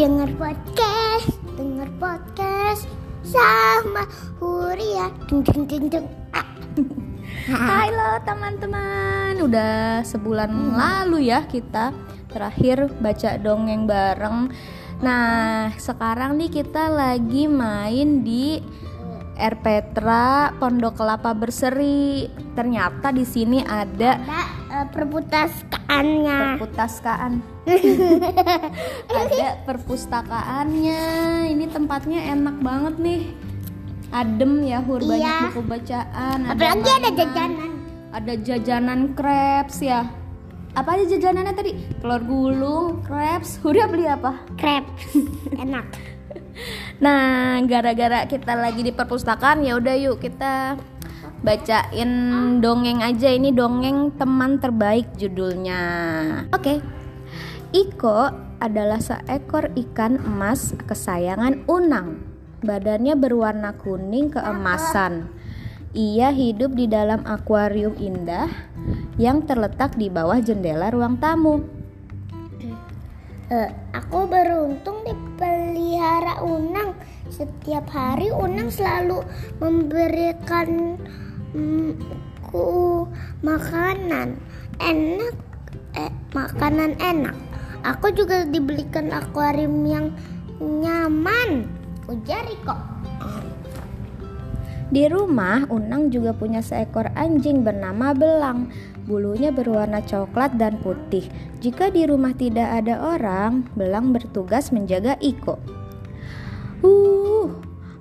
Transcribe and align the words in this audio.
Dengar 0.00 0.32
podcast, 0.40 1.28
dengar 1.60 1.84
podcast 2.00 2.88
sama 3.20 4.08
Huria. 4.40 5.12
Dung 5.28 5.44
dung 5.44 5.68
dung 5.68 5.92
dung. 5.92 6.08
Ah. 6.32 6.48
Halo 7.68 8.16
teman-teman, 8.24 9.36
udah 9.44 10.00
sebulan 10.00 10.72
lalu 10.72 11.28
ya 11.28 11.44
kita 11.44 11.92
terakhir 12.32 12.88
baca 12.96 13.36
dongeng 13.44 13.84
bareng. 13.84 14.48
Nah, 15.04 15.68
sekarang 15.76 16.40
nih 16.40 16.48
kita 16.48 16.88
lagi 16.88 17.44
main 17.44 18.24
di 18.24 18.56
R 19.36 19.54
Petra 19.60 20.56
Pondok 20.56 20.96
Kelapa 20.96 21.36
Berseri. 21.36 22.24
Ternyata 22.56 23.12
di 23.12 23.28
sini 23.28 23.60
ada 23.60 24.16
Ada 24.16 24.59
eh, 24.70 24.86
perpustakaannya. 24.88 26.38
perpustakaan. 26.56 27.32
ada 29.10 29.48
perpustakaannya. 29.64 31.02
Ini 31.50 31.64
tempatnya 31.68 32.20
enak 32.30 32.56
banget 32.58 32.94
nih. 32.96 33.20
Adem 34.10 34.62
ya, 34.62 34.78
Hur 34.80 34.98
banyak 35.00 35.22
Iya. 35.22 35.38
buku 35.50 35.62
bacaan. 35.64 36.38
Apalagi 36.46 36.82
ada 36.82 37.00
mainan. 37.04 37.18
jajanan. 37.18 37.70
ada 38.10 38.34
jajanan 38.34 39.00
crepes 39.14 39.86
ya 39.86 40.02
apa 40.70 40.94
aja 40.94 41.14
jajanannya 41.14 41.54
tadi 41.54 41.72
telur 41.98 42.22
gulung 42.22 43.02
crepes 43.02 43.62
udah 43.62 43.86
beli 43.86 44.06
apa 44.06 44.34
Crepes. 44.54 45.14
Enak. 45.62 45.86
nah 46.98 47.58
gara-gara 47.64 48.26
kita 48.26 48.54
lagi 48.54 48.82
di 48.82 48.90
perpustakaan 48.90 49.62
ya 49.62 49.78
udah 49.78 49.94
yuk 49.94 50.18
kita 50.18 50.74
bacain 51.40 52.10
dongeng 52.60 53.00
aja. 53.04 53.28
Ini 53.32 53.52
dongeng 53.52 54.14
teman 54.16 54.60
terbaik 54.60 55.08
judulnya. 55.16 55.82
Oke. 56.52 56.80
Iko 57.70 58.34
adalah 58.58 58.98
seekor 58.98 59.70
ikan 59.74 60.18
emas 60.20 60.74
kesayangan 60.84 61.64
Unang. 61.70 62.18
Badannya 62.60 63.16
berwarna 63.16 63.72
kuning 63.78 64.34
keemasan. 64.34 65.32
Ia 65.90 66.30
hidup 66.30 66.76
di 66.78 66.86
dalam 66.86 67.26
akuarium 67.26 67.98
indah 67.98 68.46
yang 69.18 69.42
terletak 69.42 69.98
di 69.98 70.06
bawah 70.06 70.38
jendela 70.38 70.92
ruang 70.92 71.18
tamu. 71.18 71.66
Eh, 73.50 73.70
aku 73.90 74.30
beruntung 74.30 75.02
dipelihara 75.02 76.38
Unang. 76.46 76.94
Setiap 77.26 77.90
hari 77.90 78.30
Unang 78.30 78.70
selalu 78.70 79.26
memberikan 79.58 80.94
ku 82.46 83.06
makanan 83.42 84.38
enak, 84.80 85.34
eh, 85.98 86.12
makanan 86.32 86.96
enak. 86.98 87.36
Aku 87.80 88.12
juga 88.12 88.44
dibelikan 88.44 89.08
akuarium 89.08 89.84
yang 89.88 90.12
nyaman. 90.60 91.64
Ujar 92.10 92.44
kok. 92.66 92.80
Di 94.90 95.06
rumah, 95.06 95.70
Unang 95.70 96.10
juga 96.10 96.34
punya 96.34 96.58
seekor 96.58 97.14
anjing 97.14 97.62
bernama 97.62 98.10
Belang. 98.10 98.74
Bulunya 99.06 99.54
berwarna 99.54 100.02
coklat 100.02 100.58
dan 100.58 100.82
putih. 100.82 101.30
Jika 101.62 101.94
di 101.94 102.10
rumah 102.10 102.34
tidak 102.34 102.82
ada 102.82 102.98
orang, 102.98 103.70
Belang 103.78 104.10
bertugas 104.10 104.74
menjaga 104.74 105.14
Iko. 105.22 105.62
Uh, 106.82 107.54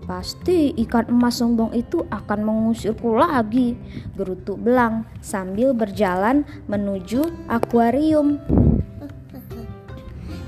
pasti 0.10 0.74
ikan 0.74 1.06
emas 1.06 1.38
sombong 1.38 1.70
itu 1.78 2.02
akan 2.10 2.42
mengusirku 2.42 3.14
lagi, 3.14 3.78
gerutu 4.18 4.58
Belang 4.58 5.06
sambil 5.22 5.78
berjalan 5.78 6.50
menuju 6.66 7.30
akuarium. 7.46 8.42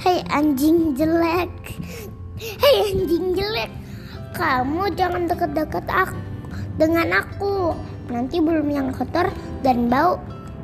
Hei 0.02 0.26
anjing 0.34 0.98
jelek. 0.98 1.54
Hei 2.42 2.90
anjing 2.90 3.38
jelek. 3.38 3.70
Kamu 4.34 4.98
jangan 4.98 5.30
dekat-dekat 5.30 5.86
aku 5.86 6.18
dengan 6.82 7.22
aku. 7.22 7.78
Nanti 8.10 8.42
belum 8.42 8.66
yang 8.66 8.90
kotor 8.90 9.30
dan 9.62 9.94
bau 9.94 10.18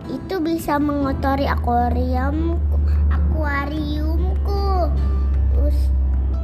itu 0.10 0.42
bisa 0.42 0.82
mengotori 0.82 1.46
akuarium 1.46 2.58
akuariumku. 3.14 4.90
Us, 5.62 5.94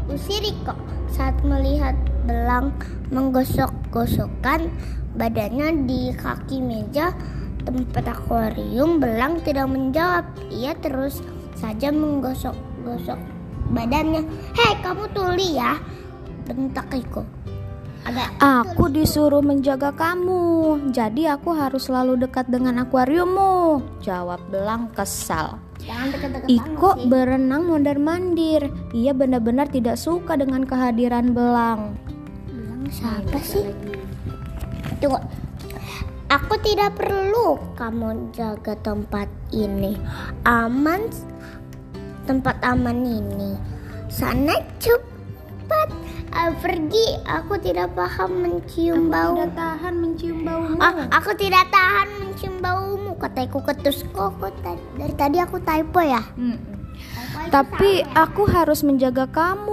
usiri 0.06 0.54
kok 0.62 0.78
saat 1.10 1.34
melihat 1.42 1.98
belang 2.24 2.74
menggosok-gosokkan 3.12 4.72
badannya 5.14 5.86
di 5.86 6.12
kaki 6.16 6.64
meja 6.64 7.14
tempat 7.64 8.04
akuarium 8.10 9.00
belang 9.00 9.40
tidak 9.44 9.70
menjawab 9.72 10.26
ia 10.52 10.76
terus 10.80 11.24
saja 11.56 11.94
menggosok-gosok 11.94 13.20
badannya 13.72 14.28
hei 14.58 14.74
kamu 14.84 15.06
tuli 15.16 15.56
ya 15.56 15.80
bentak 16.44 16.92
Iko 16.92 17.24
agak 18.04 18.36
Aku 18.44 18.92
disuruh 18.92 19.40
menjaga 19.40 19.96
kamu, 19.96 20.76
jadi 20.92 21.40
aku 21.40 21.56
harus 21.56 21.88
selalu 21.88 22.28
dekat 22.28 22.52
dengan 22.52 22.84
akuariummu. 22.84 23.80
Jawab 24.04 24.44
Belang 24.52 24.92
kesal. 24.92 25.56
Iko 26.52 27.08
berenang 27.08 27.72
mondar-mandir. 27.72 28.68
Ia 28.92 29.16
benar-benar 29.16 29.72
tidak 29.72 29.96
suka 29.96 30.36
dengan 30.36 30.68
kehadiran 30.68 31.32
Belang. 31.32 31.96
Siapa 32.90 33.38
sih? 33.40 33.68
Tunggu. 35.00 35.20
Aku 36.34 36.58
tidak 36.66 36.98
perlu 36.98 37.62
kamu 37.78 38.34
jaga 38.34 38.74
tempat 38.82 39.30
ini. 39.54 39.94
Aman 40.42 41.06
tempat 42.26 42.58
aman 42.66 43.06
ini. 43.06 43.54
Sana 44.10 44.58
cepat. 44.82 45.94
Ah, 46.34 46.50
pergi. 46.58 47.22
Aku 47.30 47.62
tidak 47.62 47.94
paham 47.94 48.42
mencium 48.42 49.14
bau. 49.14 49.38
Tidak 49.38 49.54
tahan 49.54 49.94
mencium 50.02 50.40
baumu. 50.42 50.82
Ah, 50.82 51.06
aku 51.14 51.38
tidak 51.38 51.70
tahan 51.70 52.10
mencium 52.18 52.58
baumu. 52.58 53.14
Kataiku 53.22 53.62
ketus 53.62 54.02
kok 54.10 54.34
dari 54.98 55.14
tadi 55.14 55.38
aku 55.38 55.62
typo 55.62 56.02
ya? 56.02 56.24
Itu 56.34 57.52
Tapi 57.54 58.02
aku 58.18 58.50
harus 58.50 58.82
menjaga 58.82 59.30
kamu, 59.30 59.73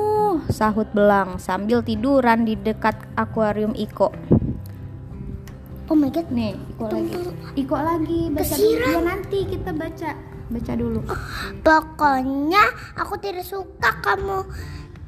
sahut 0.51 0.91
Belang 0.91 1.39
sambil 1.39 1.81
tiduran 1.81 2.43
di 2.43 2.55
dekat 2.55 2.95
akuarium 3.15 3.73
Iko. 3.73 4.11
oh 5.87 5.97
my 5.97 6.07
god 6.07 6.31
Nih, 6.31 6.55
Iko 6.55 6.85
lagi. 6.87 7.11
Tunggu. 7.11 7.23
Iko 7.57 7.77
lagi 7.77 8.21
baca 8.31 8.55
dulu. 8.55 8.87
Ya 8.87 9.01
nanti 9.01 9.39
kita 9.43 9.71
baca. 9.73 10.11
Baca 10.47 10.73
dulu. 10.75 11.01
Pokoknya 11.63 12.63
aku 12.95 13.15
tidak 13.19 13.43
suka 13.43 13.99
kamu 13.99 14.47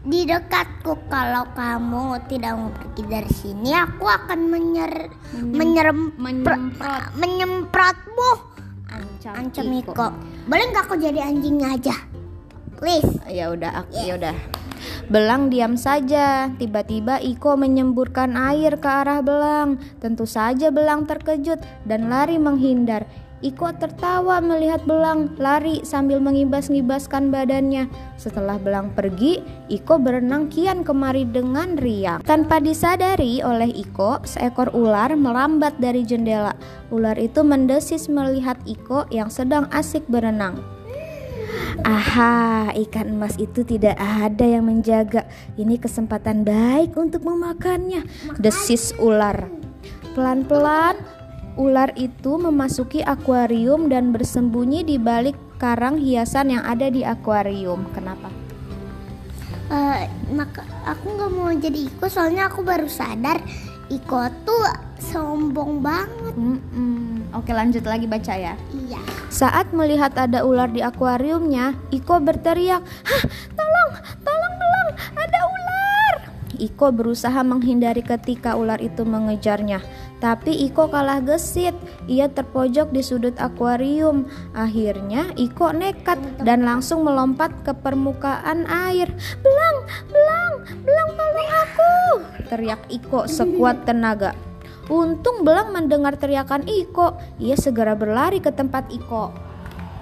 di 0.02 0.26
dekatku. 0.26 1.06
Kalau 1.06 1.46
kamu 1.54 2.04
tidak 2.26 2.52
mau 2.54 2.70
pergi 2.70 3.02
dari 3.06 3.30
sini, 3.30 3.70
aku 3.70 4.06
akan 4.06 4.40
menyer 4.46 5.06
menyerem 5.38 6.14
Menyemprot 6.18 7.14
menyemprotmu. 7.14 8.30
ancam, 8.90 9.32
Ancam 9.38 9.66
Iko. 9.66 10.06
Boleh 10.46 10.64
nggak 10.68 10.84
aku 10.84 10.94
jadi 10.98 11.22
anjingnya 11.22 11.78
aja? 11.78 11.94
Please. 12.74 13.22
Ya 13.30 13.54
udah, 13.54 13.86
aku 13.86 14.02
ya 14.02 14.18
udah. 14.18 14.34
Belang 15.08 15.48
diam 15.52 15.78
saja. 15.78 16.50
Tiba-tiba 16.56 17.18
Iko 17.20 17.58
menyemburkan 17.58 18.34
air 18.34 18.78
ke 18.80 18.88
arah 18.88 19.20
Belang. 19.20 19.80
Tentu 19.98 20.24
saja 20.28 20.68
Belang 20.72 21.04
terkejut 21.04 21.60
dan 21.86 22.08
lari 22.12 22.38
menghindar. 22.38 23.06
Iko 23.42 23.74
tertawa 23.74 24.38
melihat 24.38 24.86
Belang 24.86 25.34
lari 25.34 25.82
sambil 25.82 26.22
mengibas-ngibaskan 26.22 27.34
badannya. 27.34 27.90
Setelah 28.14 28.54
Belang 28.54 28.94
pergi, 28.94 29.42
Iko 29.66 29.98
berenang 29.98 30.46
kian 30.46 30.86
kemari 30.86 31.26
dengan 31.26 31.74
riang. 31.74 32.22
Tanpa 32.22 32.62
disadari 32.62 33.42
oleh 33.42 33.66
Iko, 33.74 34.22
seekor 34.22 34.70
ular 34.78 35.10
melambat 35.18 35.74
dari 35.82 36.06
jendela. 36.06 36.54
Ular 36.94 37.18
itu 37.18 37.42
mendesis 37.42 38.06
melihat 38.06 38.62
Iko 38.62 39.10
yang 39.10 39.26
sedang 39.26 39.66
asik 39.74 40.06
berenang. 40.06 40.62
Aha, 41.80 42.68
ikan 42.76 43.16
emas 43.16 43.40
itu 43.40 43.64
tidak 43.64 43.96
ada 43.96 44.44
yang 44.44 44.68
menjaga. 44.68 45.24
Ini 45.56 45.80
kesempatan 45.80 46.44
baik 46.44 46.92
untuk 47.00 47.24
memakannya. 47.24 48.04
Desis 48.36 48.92
ular. 49.00 49.48
Pelan-pelan, 50.12 51.00
ular 51.56 51.88
itu 51.96 52.36
memasuki 52.36 53.00
akuarium 53.00 53.88
dan 53.88 54.12
bersembunyi 54.12 54.84
di 54.84 55.00
balik 55.00 55.34
karang 55.56 55.96
hiasan 55.96 56.52
yang 56.52 56.64
ada 56.68 56.92
di 56.92 57.00
akuarium. 57.02 57.88
Kenapa? 57.96 58.28
Eh, 59.72 60.04
maka 60.36 60.68
aku 60.84 61.16
nggak 61.16 61.32
mau 61.32 61.48
jadi 61.56 61.88
Iko 61.88 62.04
soalnya 62.04 62.52
aku 62.52 62.60
baru 62.60 62.84
sadar 62.92 63.40
Iko 63.88 64.20
tuh 64.44 64.64
sombong 65.00 65.80
banget. 65.80 66.34
Mm-mm. 66.36 67.01
Oke, 67.42 67.50
lanjut 67.50 67.82
lagi 67.82 68.06
baca 68.06 68.38
ya. 68.38 68.54
Iya. 68.70 69.02
Saat 69.26 69.74
melihat 69.74 70.14
ada 70.14 70.46
ular 70.46 70.70
di 70.70 70.78
akuariumnya, 70.78 71.74
Iko 71.90 72.22
berteriak, 72.22 72.86
"Hah, 72.86 73.24
tolong, 73.58 73.90
tolong, 74.22 74.54
tolong, 74.62 74.88
ada 75.18 75.40
ular!" 75.50 76.16
Iko 76.62 76.94
berusaha 76.94 77.42
menghindari 77.42 78.06
ketika 78.06 78.54
ular 78.54 78.78
itu 78.78 79.02
mengejarnya, 79.02 79.82
tapi 80.22 80.54
Iko 80.70 80.86
kalah 80.86 81.18
gesit. 81.18 81.74
ia 82.06 82.30
terpojok 82.30 82.94
di 82.94 83.02
sudut 83.02 83.34
akuarium. 83.42 84.30
Akhirnya 84.54 85.34
Iko 85.34 85.74
nekat 85.74 86.22
dan 86.46 86.62
langsung 86.62 87.02
melompat 87.02 87.50
ke 87.66 87.74
permukaan 87.74 88.70
air. 88.70 89.10
Belang, 89.42 89.78
belang, 90.06 90.54
belang 90.86 91.10
tolong 91.18 91.50
aku! 91.50 91.94
Teriak 92.46 92.86
Iko 92.86 93.26
sekuat 93.26 93.82
tenaga. 93.82 94.51
Untung 94.90 95.46
Belang 95.46 95.70
mendengar 95.70 96.18
teriakan 96.18 96.66
Iko. 96.66 97.14
Ia 97.38 97.54
segera 97.54 97.94
berlari 97.94 98.42
ke 98.42 98.50
tempat 98.50 98.90
Iko. 98.90 99.30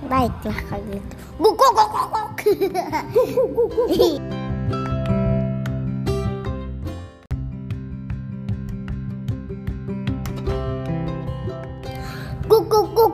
Baiklah 0.09 0.56
kalau 0.73 0.88
gitu. 0.88 1.15
Guk 1.37 1.55
guk 1.56 1.73
guk 1.77 1.88
guk 1.93 2.09
guk. 2.09 2.41
Guk 12.50 12.67
guk 12.67 12.67
guk 12.67 12.87
guk. 12.99 13.09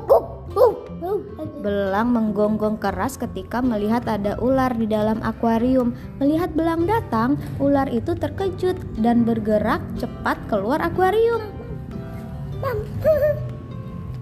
Belang 1.67 2.15
menggonggong 2.15 2.79
keras 2.79 3.19
ketika 3.19 3.59
melihat 3.59 4.07
ada 4.07 4.39
ular 4.39 4.71
di 4.71 4.87
dalam 4.87 5.19
akuarium. 5.27 5.99
Melihat 6.23 6.55
belang 6.55 6.87
datang, 6.87 7.35
ular 7.59 7.91
itu 7.91 8.15
terkejut 8.15 8.79
dan 9.03 9.27
bergerak 9.27 9.83
cepat 9.99 10.39
keluar 10.47 10.79
akuarium. 10.79 11.43
Mam. 12.63 12.87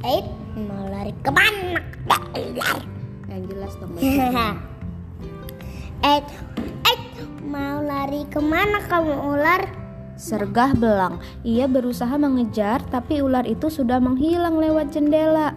Eh, 0.08 0.24
mau 0.56 0.88
lari 0.88 1.12
ke 1.20 1.28
mana? 1.28 1.84
Ular. 2.32 2.80
Yang 3.28 3.42
jelas 3.52 3.72
dong. 3.76 3.92
eh, 4.00 4.32
eh, 6.88 6.98
mau 7.44 7.84
lari 7.84 8.24
ke 8.32 8.40
mana 8.40 8.80
kamu 8.88 9.20
ular? 9.20 9.68
Sergah 10.16 10.72
belang. 10.72 11.20
Ia 11.44 11.68
berusaha 11.68 12.16
mengejar, 12.16 12.80
tapi 12.88 13.20
ular 13.20 13.44
itu 13.44 13.68
sudah 13.68 14.00
menghilang 14.00 14.56
lewat 14.56 14.96
jendela. 14.96 15.52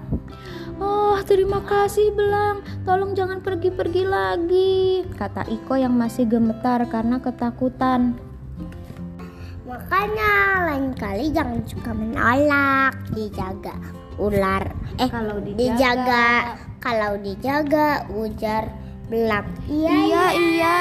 Oh, 0.77 1.17
terima 1.25 1.65
kasih 1.65 2.13
belang. 2.13 2.61
Tolong 2.85 3.17
jangan 3.17 3.41
pergi-pergi 3.41 4.03
lagi, 4.05 5.01
kata 5.17 5.49
Iko 5.49 5.73
yang 5.73 5.97
masih 5.97 6.29
gemetar 6.29 6.85
karena 6.85 7.17
ketakutan. 7.17 8.13
Makanya 9.65 10.63
lain 10.69 10.93
kali 10.93 11.33
jangan 11.33 11.59
suka 11.65 11.91
menolak, 11.91 12.93
dijaga 13.11 13.73
ular. 14.21 14.63
Eh, 15.01 15.09
Kalau 15.09 15.41
dijaga. 15.41 16.55
Kalau 16.77 17.17
dijaga 17.19 18.05
ujar 18.13 18.69
belang. 19.07 19.47
Iya, 19.65 19.87
Iya, 19.87 20.25
iya, 20.35 20.79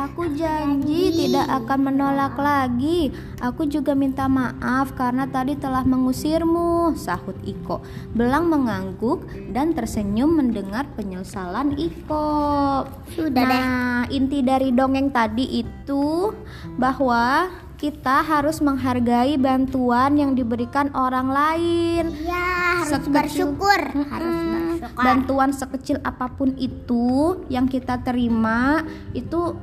aku 0.00 0.26
janji 0.32 1.10
tidak 1.12 1.46
akan 1.56 1.86
menolak 1.86 2.34
lagi. 2.34 3.14
Aku 3.38 3.64
juga 3.64 3.94
minta 3.94 4.26
maaf 4.26 4.90
karena 4.92 5.24
tadi 5.24 5.54
telah 5.54 5.80
mengusirmu, 5.80 6.92
sahut 6.94 7.38
Iko. 7.40 7.78
Belang 8.10 8.46
mengangguk 8.46 9.22
dan 9.48 9.70
tersenyum 9.70 10.34
mendengar 10.34 10.90
penyesalan 10.92 11.72
Iko. 11.72 12.84
Sudah 13.08 13.38
deh. 13.40 13.54
nah, 13.56 14.02
inti 14.08 14.42
dari 14.42 14.70
dongeng 14.70 15.08
tadi 15.08 15.62
itu 15.62 16.34
bahwa 16.74 17.48
kita 17.76 18.20
harus 18.20 18.60
menghargai 18.60 19.38
bantuan 19.38 20.12
yang 20.12 20.34
diberikan 20.34 20.92
orang 20.92 21.30
lain. 21.30 22.04
Iya, 22.12 22.44
harus 22.76 22.92
Sekecil- 22.92 23.14
bersyukur. 23.14 23.80
Harus 24.04 24.28
Mm-mm. 24.28 24.50
bersyukur. 24.52 24.69
Bantuan 24.96 25.50
sekecil 25.54 25.98
apa 26.02 26.30
pun 26.32 26.54
itu 26.58 27.40
yang 27.52 27.66
kita 27.66 28.00
terima 28.02 28.84
itu 29.12 29.54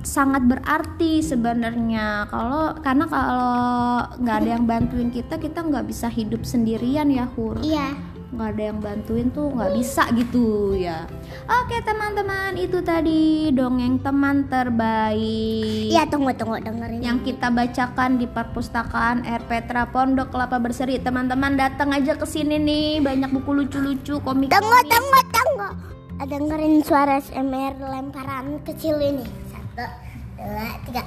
sangat 0.00 0.44
berarti 0.48 1.20
sebenarnya. 1.20 2.28
Kalau 2.32 2.76
karena 2.80 3.04
kalau 3.04 3.56
nggak 4.20 4.36
ada 4.44 4.50
yang 4.56 4.64
bantuin 4.64 5.12
kita 5.12 5.36
kita 5.36 5.60
nggak 5.60 5.86
bisa 5.88 6.08
hidup 6.08 6.44
sendirian 6.44 7.08
ya 7.12 7.28
hur. 7.36 7.60
Iya. 7.60 8.09
Nggak 8.30 8.48
ada 8.54 8.62
yang 8.62 8.78
bantuin 8.78 9.26
tuh 9.28 9.50
nggak 9.50 9.72
bisa 9.74 10.06
gitu 10.14 10.72
ya 10.72 11.02
oke 11.50 11.76
teman-teman 11.82 12.54
itu 12.54 12.78
tadi 12.78 13.50
dongeng 13.50 13.98
teman 13.98 14.46
terbaik 14.46 15.90
Iya, 15.90 16.06
tunggu 16.06 16.30
tunggu 16.38 16.62
dengerin. 16.62 17.02
yang 17.02 17.18
kita 17.20 17.50
bacakan 17.50 18.16
di 18.16 18.30
perpustakaan 18.30 19.26
R 19.26 19.42
Petra 19.50 19.90
Pondok 19.90 20.30
Kelapa 20.30 20.62
Berseri. 20.62 21.02
Teman-teman 21.02 21.58
datang 21.58 21.90
aja 21.90 22.14
ke 22.14 22.22
sini 22.22 22.56
nih, 22.56 23.02
banyak 23.02 23.26
buku 23.34 23.50
lucu-lucu, 23.50 24.22
komik. 24.22 24.54
Tunggu, 24.54 24.78
tunggu, 24.86 25.20
tunggu. 25.28 25.68
Dengerin 26.20 26.86
suara 26.86 27.18
SMR 27.18 27.74
lemparan 27.76 28.62
kecil 28.62 29.02
ini. 29.02 29.26
Satu, 29.50 29.86
dua, 30.38 30.68
tiga. 30.86 31.02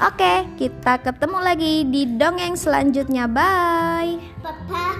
Oke, 0.00 0.34
kita 0.56 0.98
ketemu 1.00 1.38
lagi 1.38 1.74
di 1.84 2.02
dongeng 2.14 2.54
selanjutnya. 2.54 3.26
Bye. 3.26 4.22
Papa, 4.38 4.94